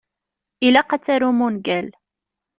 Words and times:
Ilaq 0.67 0.89
ad 0.95 1.03
tarum 1.05 1.39
ungal. 1.47 1.87